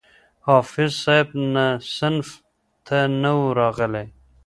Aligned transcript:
حافظ 0.47 0.91
صاحب 1.03 1.29
نه 1.53 1.65
صنف 1.97 2.29
ته 2.85 2.97
نه 3.21 3.31
وو 3.37 3.47
راغلى. 3.59 4.03